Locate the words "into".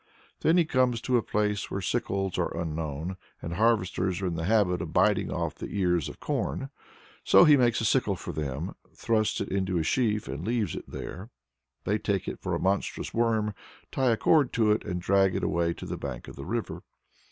9.49-9.77